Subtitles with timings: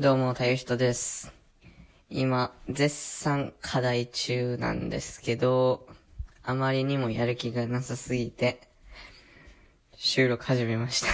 [0.00, 1.32] どうも、たゆひとです。
[2.08, 5.88] 今、絶賛課題中なんですけど、
[6.44, 8.60] あまりにもやる気がなさすぎて、
[9.96, 11.08] 収録始めました。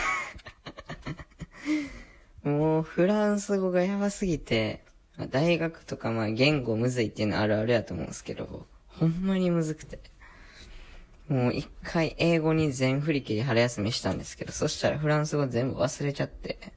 [2.47, 4.85] もう、フランス語がやばすぎて、
[5.31, 9.99] 大学とかまあ言語むずいっていうのはあるあるやと思うんですけど、ほんまにむずくて。
[11.29, 16.75] もう一回英語に全振り切り春休みしたんですけど、そしたらフランス語全部忘れちゃって。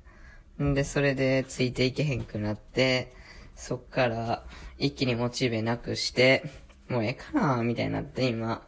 [0.64, 3.14] んで、それでついていけへんくなって、
[3.56, 4.44] そっから
[4.78, 6.44] 一気にモチベなくして、
[6.90, 8.66] もうええかなみたいになって今、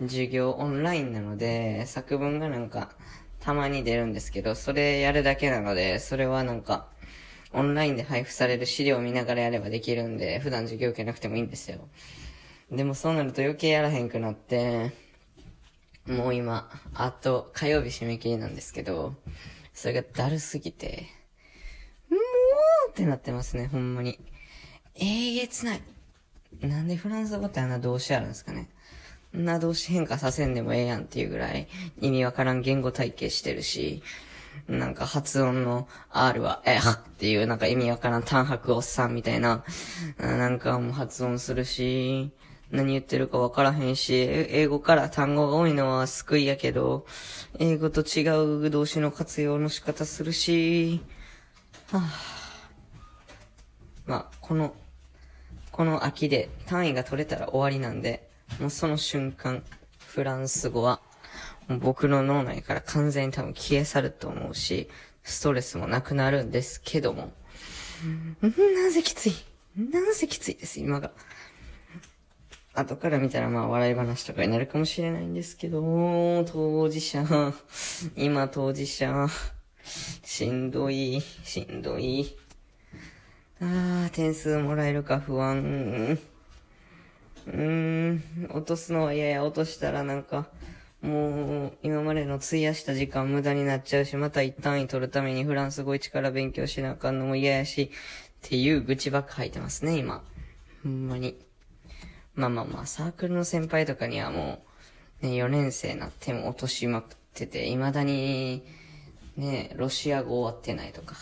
[0.00, 2.92] 授業オンラインなので、作文がなんか、
[3.40, 6.88] たまに出るんですけど、それやるだけなので、それはなんか、
[7.52, 11.88] オンラインで配布される資料を見ながらやればできるんで、普段授業受けなくてもいいんですよ。
[12.70, 14.92] でもそうなると余計やらへんくなって、
[16.06, 19.14] もう今、あと火曜日締め切りなんですけど、
[19.74, 21.06] それがだるすぎて、
[23.02, 24.18] ってなってますね、ほんまに。
[24.94, 25.82] えげつない。
[26.60, 28.68] なんでフランス語ってあんな動詞あるんですかね。
[29.36, 31.66] んな動詞変化させんでもええやんっていうぐらい
[32.00, 34.04] 意味わからん言語体系してるし、
[34.68, 39.64] なんか発音の R は、えはっていうなんか意味わからん単白おっさんみたいな、
[40.18, 42.30] なんかもう発音するし、
[42.70, 47.04] 何言ってるかわからへんし、英語から単語が多いのは救いやけど、
[47.58, 48.28] 英語と違
[48.66, 51.02] う動詞の活用の仕方するし、
[51.90, 52.41] はぁ、
[54.06, 54.74] まあ、この、
[55.70, 58.28] この秋で単位が取れたら終わりなんで、
[58.60, 59.62] もうその瞬間、
[59.98, 61.00] フランス語は、
[61.80, 64.88] 僕の脳内から完全に多分消え去ると思うし、
[65.22, 67.32] ストレスもなくなるんですけども、
[68.42, 69.32] なぜきつい。
[69.76, 71.12] なぜきついです、今が。
[72.74, 77.52] 後から見たらまあ笑い話とかになるかもしれないんですけど、当事者、
[78.16, 79.28] 今当事者、
[80.24, 82.36] しんどい、しんどい。
[83.62, 86.18] あー、点数もらえるか不安。
[87.46, 90.48] うーん、落とすのは嫌や、落としたらなんか、
[91.00, 97.92] もう、今までの費やした時間無駄になっちゃうし、また一単位取るためにフランス語一から勉強しなあかんのも嫌やし、
[98.44, 100.24] っていう愚痴ばっか吐いてますね、今。
[100.82, 101.38] ほんまに。
[102.34, 104.60] まあまあまあ、サークルの先輩とかにはも
[105.22, 108.64] う、ね、4年生なっても落としまくってて、未だに、
[109.36, 111.14] ね、ロシア語終わってないとか、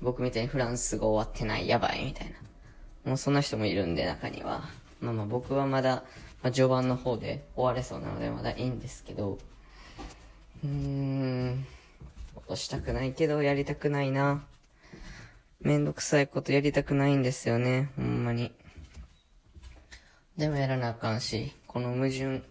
[0.00, 3.10] 僕みたいにフランス語終わってない、やばい、みたいな。
[3.10, 4.64] もうそんな人もいるんで、中には。
[5.00, 6.04] まあまあ僕はまだ、
[6.42, 9.38] まあ、序盤の方で終われそうなのでまだいいんですけど、
[10.62, 11.66] うーん、
[12.36, 14.44] 落としたくないけど、やりたくないな。
[15.60, 18.52] めんどくさいことやりたくないんですよね、ほんまに。
[20.36, 22.42] でもやらなあかんし、この矛盾。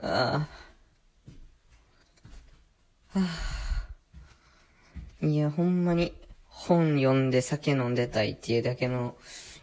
[0.00, 0.46] あ
[3.14, 3.18] あ。
[3.18, 3.26] は
[5.22, 5.26] あ。
[5.26, 6.14] いや、ほんまに、
[6.66, 9.16] 本読んで酒飲んでたいっていうだけの、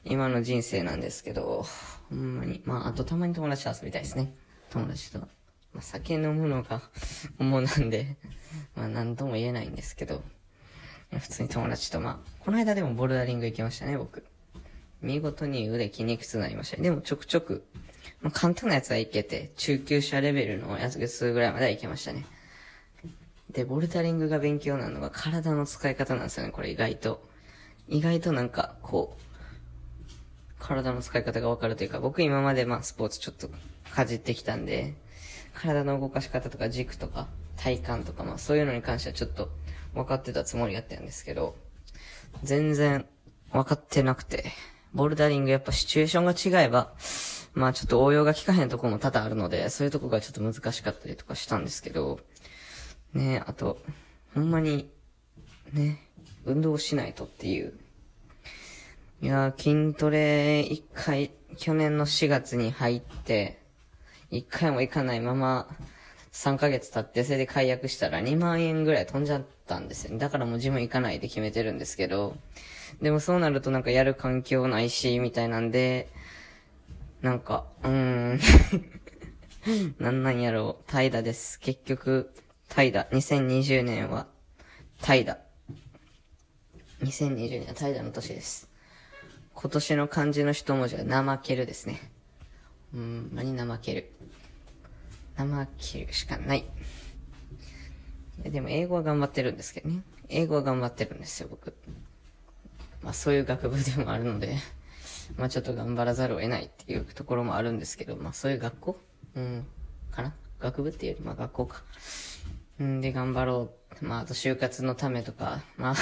[0.05, 1.65] 今の人生なんですけど、
[2.09, 2.61] ほんまに。
[2.63, 4.35] まあ、あとたまに友達と遊びたいですね。
[4.69, 5.19] 友達と。
[5.19, 5.27] ま
[5.79, 6.81] あ、酒飲むのが
[7.39, 8.17] 主なんで、
[8.75, 10.23] まあ、なんとも言えないんですけど、
[11.11, 14.23] 普通に友達と、まあ、この間でもボルダリング行きましたね、僕。
[15.01, 16.83] 見事に腕筋肉痛になりましたね。
[16.83, 17.65] でもちょくちょく、
[18.21, 22.25] まあ、簡単なやつはいけて、中級者レベルのやつぐらいまではいけましたね。
[23.51, 27.27] で、ボルダリングが勉強なのが体の使い方なんですよね、これ意外と。
[27.87, 29.21] 意外となんか、こう、
[30.59, 33.49] 体の使い方がわかるというか、僕今までまあスポーツちょっと
[33.93, 34.93] かじってきたんで、
[35.53, 39.49] 体の動かし方とか軸とか体幹とかまあそういうのに関してはちょっと
[39.93, 41.55] 分かってたつもりやったんですけど、
[42.43, 43.05] 全然
[43.51, 44.45] 分かってなくて、
[44.93, 46.93] ボルダリングやっぱシチュエーションが違えば、
[47.53, 52.19] まあちょっと応用が効かへんとこも多々あるので、そういうとこがちょっと難しかったりとかしたんですけど、
[53.13, 53.79] ねあと、
[54.33, 54.89] ほんまに、
[55.73, 55.99] ね、
[56.45, 57.73] 運動しないとっていう。
[59.21, 63.61] いや、筋トレ一回、去年の4月に入って、
[64.31, 65.67] 一回も行かないまま、
[66.31, 70.17] 3ヶ月経って、それで解約したら2万円ぐらい飛んじゃったんですよね。
[70.17, 72.35] だからもうジム行かないで決めてるんですけど、
[73.01, 76.07] でもそうなるとなんかやる環境ないし、みたいなんで、
[77.21, 78.39] なんか、うーん、
[79.99, 81.59] なんなんやろう、怠惰です。
[81.59, 82.33] 結局、
[82.73, 83.05] 怠惰。
[83.09, 84.27] 2020年は、
[85.01, 85.37] 怠惰。
[87.01, 88.69] 2020年は怠惰の年です。
[89.53, 91.99] 今年の漢字の一文字は怠けるですね。
[92.93, 94.11] うん、まに怠ける。
[95.35, 96.65] 怠けるしかない。
[98.45, 100.01] いでも英語は頑張ってるんですけどね。
[100.29, 101.75] 英語は頑張ってるんですよ、僕。
[103.03, 104.55] まあそういう学部でもあるので、
[105.35, 108.97] まあちょっと頑張らざるを得ないっていうところもあるんですけど、まあそういう学校？
[109.35, 109.67] うん、
[110.09, 110.33] かな？
[110.61, 111.83] 学部っていうより、まあ学校か。
[112.81, 114.05] んで、頑張ろう。
[114.05, 115.95] まあ、あと就活のためとか、まあ、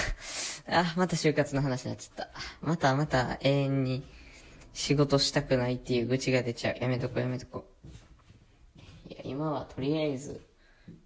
[0.72, 2.30] あ、また就活の話になっちゃった。
[2.62, 4.04] またまた永遠に
[4.74, 6.78] 仕事したくないっていう愚痴が出ちゃう。
[6.80, 7.66] やめとこやめとこ。
[9.08, 10.42] いや、今はとりあえず、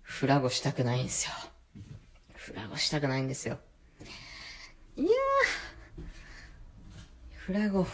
[0.01, 1.33] フラゴしたくないんですよ。
[2.35, 3.57] フラゴしたくないんですよ。
[4.95, 5.11] いやー、
[7.37, 7.87] フラゴ、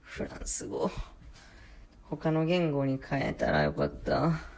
[0.00, 0.90] フランス語、
[2.04, 4.49] 他の言語に変えたらよかった。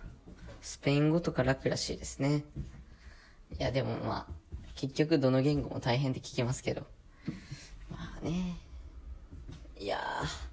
[0.63, 2.45] スペイン語とか楽らしいですね。
[3.59, 4.33] いや、でもまあ、
[4.77, 6.87] 結局どの言語も大変って聞きますけど。
[7.91, 8.57] まあね。
[9.79, 10.53] いやー、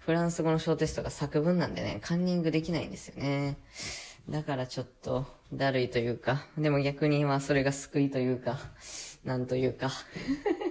[0.00, 3.56] フランス語の小テストが作文なんでね、カンニングできないんですよね。
[4.28, 8.58] だからちょっと、だるいというか、でも逆にまあそれが救いというか、
[9.24, 9.90] なんというか。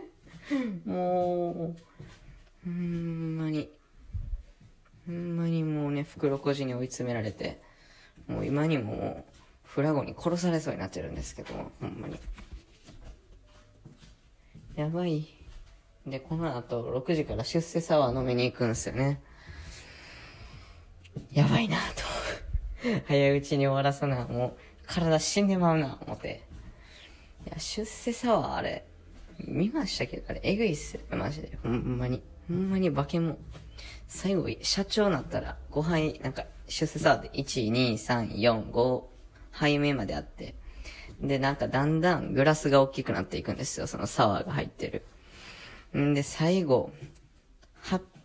[0.85, 1.81] もう、
[2.63, 3.71] ほんまに、
[5.07, 7.64] ほんまにもうね、袋小路に追い詰められて、
[8.27, 9.25] もう今にもも、
[9.63, 12.19] フラゴに殺されそうになってるんですけど、ほんまに。
[14.75, 15.27] やばい。
[16.07, 19.21] で、この後6時から出世サワー飲みに行くんですよね。
[21.31, 23.01] やばいなと。
[23.07, 26.43] 早いうちに終わらさな、もう体死んでまうな、思って。
[27.47, 28.85] いや、出世サワーあれ、
[29.39, 31.57] 見ましたけど、あれ、えぐいっすよ、マジで。
[31.63, 32.21] ほんまに。
[32.47, 33.37] ほんまに化け物。
[34.07, 39.03] 最後、社長なったら5杯、なんか、出世サーで1、2、3、4、5
[39.51, 40.55] 杯目まであって。
[41.21, 45.05] で、なんかだんだんグラスが大きくなっていくんですよ、そのサワーが入ってる。
[45.97, 46.91] んで、最後、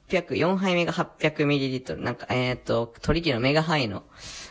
[0.09, 4.03] 800、4杯目が 800ml、なんか、えっ、ー、と、取り切りのメガハイの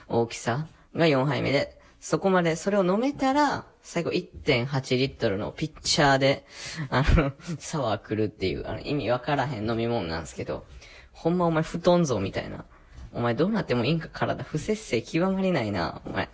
[0.07, 6.45] 大きさが4杯目で、そこまで、それを飲めたら、最後1.8リットルのピッチャーで、
[6.89, 10.65] あの、サワー来るっていう、あの、意味わからへん飲み物なんですけど、
[11.11, 12.65] ほんまお前布団像みたいな。
[13.13, 16.29] お前どうなってもいいんか体不節制極まりないな、お前。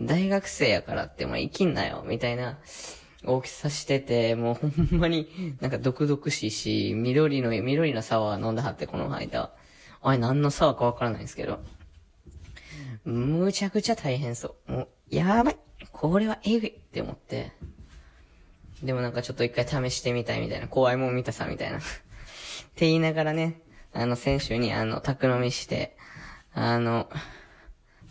[0.00, 2.58] 大学生やからってお前生きんなよ、みたいな
[3.24, 9.52] 大きさしてて、もうほんまになんか毒々しいし、緑の、緑のサワー飲んだはって、この間。
[10.02, 11.60] あれ何のサワーかわからないんですけど。
[13.04, 14.72] むちゃくちゃ大変そう。
[14.72, 15.56] もう、やばい
[15.92, 17.52] これはえぐいって思って。
[18.82, 21.78] でもなんかちょっと一回試してみたいみたいな、怖いもん見たさみたいな。
[21.78, 23.60] って言いながらね、
[23.98, 25.96] あの、先週にあの、宅飲みして、
[26.52, 27.08] あの、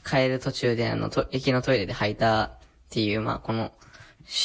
[0.04, 2.52] 帰る途中であの、と、駅のトイレで吐いたっ
[2.90, 3.72] ていう、まあ、この、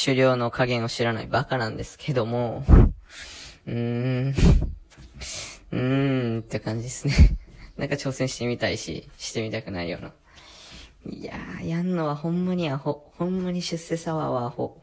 [0.05, 2.63] 狩猟の加減を知らないバカなんですけども、
[3.65, 4.27] うーん、
[5.71, 7.37] うーんって感じですね。
[7.77, 10.13] なんか挑戦してみたいし、してみたくないような。
[11.09, 13.11] いやー、やんのはほんまにアホ。
[13.17, 14.79] ほんまに出世サワーはアホ。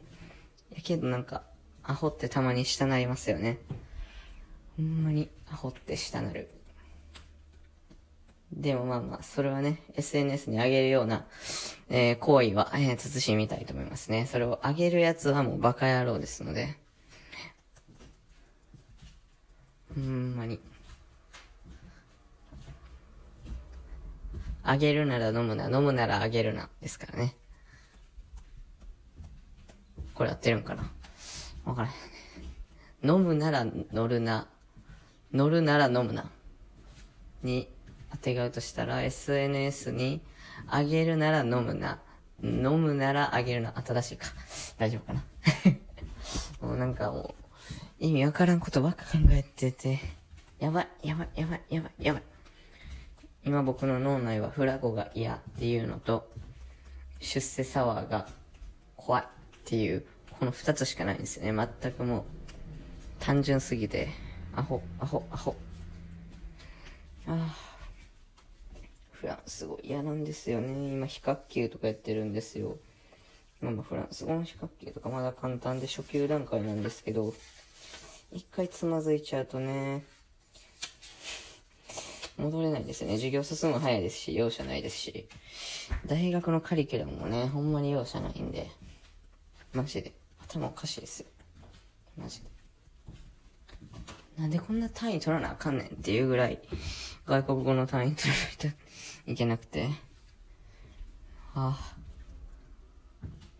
[0.74, 1.44] やけどなんか、
[1.84, 3.58] アホってたまに下なりますよね。
[4.78, 6.48] ほんまにアホって下なる。
[8.52, 11.26] でもまあまあ、それはね、SNS に上げるような、
[11.90, 14.26] えー、行為は、えー、慎みたいと思いますね。
[14.26, 16.78] それを上げるやつはもうバカ野郎ですので。
[19.94, 20.60] ほんまに。
[24.62, 27.34] あげるなら飲むな、飲むならあげるな、ですからね。
[30.14, 30.90] これやってるんかな？
[31.64, 31.90] わからへ
[33.06, 33.10] ん。
[33.10, 34.48] 飲むなら乗るな、
[35.32, 36.30] 乗るなら飲むな。
[37.42, 37.68] に
[38.10, 40.20] 当てがうとしたら、SNS に
[40.66, 42.00] あげるなら飲むな、
[42.42, 44.26] 飲むならあげるな、新しいか。
[44.78, 45.24] 大丈夫かな
[46.66, 47.34] もうなんかも
[48.00, 50.00] う、意味わからんことばっか考えてて、
[50.58, 52.22] やばい、やばい、やばい、やばい、やばい。
[53.44, 56.30] 今僕の脳内はフラゴが嫌っていうのと、
[57.20, 58.28] 出世サワーが
[58.96, 59.26] 怖いっ
[59.64, 60.04] ていう、
[60.38, 61.68] この二つしかないんですよね。
[61.82, 62.24] 全くもう、
[63.20, 64.08] 単純すぎて、
[64.58, 65.54] アホ、アホ、アホ。
[67.28, 67.56] ああ。
[69.12, 70.92] フランス語嫌なんですよね。
[70.92, 72.76] 今、非角球とかやってるんですよ。
[73.60, 77.34] まあまあ、フランス語の非角球とかまだ簡単で初級段階なんですけど、
[78.32, 80.02] 一回つまずいちゃうとね、
[82.36, 83.14] 戻れないですよね。
[83.14, 85.28] 授業進む早いですし、容赦ないですし。
[86.06, 88.68] 大学のカリキュラムもね、ほんまに容赦ないんで。
[89.72, 90.12] マジで。
[90.40, 91.26] 頭おかしいですよ。
[92.16, 92.57] マジで。
[94.38, 96.60] なんでこんな単位取らなあかんねんっていうぐらい、
[97.26, 98.72] 外国語の単位取らない
[99.26, 99.88] といけなくて。
[101.54, 101.96] はあ。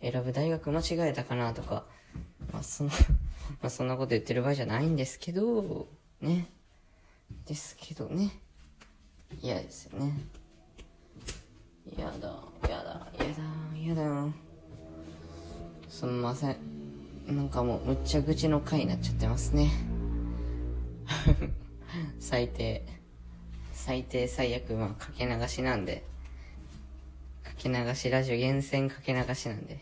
[0.01, 1.83] 選ぶ大学間違えたかなとか、
[2.53, 2.89] まあその
[3.61, 5.87] まあそんなこと言ってる場合じゃないんですけど、
[6.21, 6.49] ね。
[7.45, 8.39] ですけどね。
[9.41, 10.13] 嫌ですよね。
[11.97, 12.27] やだ、
[12.69, 14.27] やだ、やだ、やだ。
[15.89, 16.57] すみません。
[17.27, 19.88] なんかもうむっちゃ愚痴の回になっちゃってますね。
[22.19, 22.83] 最低。
[23.73, 26.03] 最低最悪、まあかけ流しなんで。
[27.43, 29.79] かけ流しラジオ、厳選かけ流しなんで。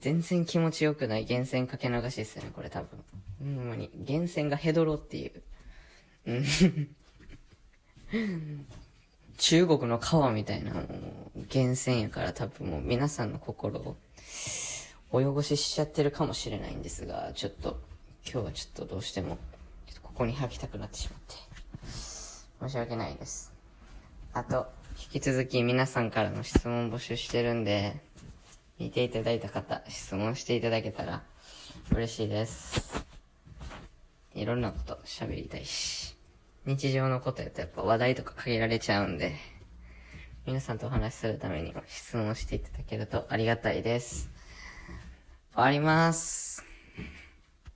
[0.00, 3.04] 全然気持ちよくない厳選かけ流しですよね、これ多分。
[3.38, 3.90] ほんまに。
[3.94, 5.42] 厳選がヘドロっていう。
[6.26, 6.96] うん。
[9.38, 10.86] 中国の川みたいなもう
[11.52, 13.96] 源泉やから多分もう皆さんの心を
[15.12, 17.80] 泳ごししちゃってるかもしれないんですが、ちょっと
[18.24, 19.38] 今日はちょっとどうしても
[20.14, 21.34] ここに吐きたくなってしまって
[22.60, 23.52] 申し訳ないです。
[24.32, 27.96] あと、引き続き皆さんからの質問募集してるんで、
[28.78, 31.24] 見ていただいた方、質問していただけたら
[31.90, 33.04] 嬉しいです。
[34.34, 36.16] いろんなこと喋りたいし。
[36.64, 39.34] 日常のことやとやっぱ話題とか限られちゃうんで、
[40.46, 44.30] 皆さんとお話しするためにも質問していただけるとありがたいです。
[45.54, 46.63] 終わります。